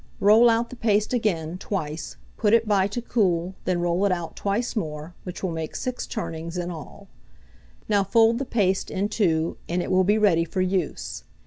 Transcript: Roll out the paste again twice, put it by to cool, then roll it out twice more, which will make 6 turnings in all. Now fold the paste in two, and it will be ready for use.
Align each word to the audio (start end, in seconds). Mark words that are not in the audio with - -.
Roll 0.19 0.49
out 0.49 0.71
the 0.71 0.75
paste 0.75 1.13
again 1.13 1.59
twice, 1.59 2.17
put 2.35 2.53
it 2.55 2.67
by 2.67 2.87
to 2.87 3.03
cool, 3.03 3.53
then 3.65 3.79
roll 3.81 4.03
it 4.03 4.11
out 4.11 4.35
twice 4.35 4.75
more, 4.75 5.13
which 5.25 5.43
will 5.43 5.51
make 5.51 5.75
6 5.75 6.07
turnings 6.07 6.57
in 6.57 6.71
all. 6.71 7.07
Now 7.87 8.03
fold 8.03 8.39
the 8.39 8.45
paste 8.45 8.89
in 8.89 9.09
two, 9.09 9.57
and 9.69 9.79
it 9.79 9.91
will 9.91 10.03
be 10.03 10.17
ready 10.17 10.43
for 10.43 10.59
use. 10.61 11.23